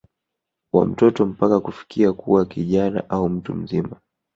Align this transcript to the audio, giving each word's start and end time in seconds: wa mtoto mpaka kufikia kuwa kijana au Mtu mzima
wa 0.73 0.85
mtoto 0.85 1.25
mpaka 1.25 1.59
kufikia 1.59 2.13
kuwa 2.13 2.45
kijana 2.45 3.09
au 3.09 3.29
Mtu 3.29 3.53
mzima 3.55 3.97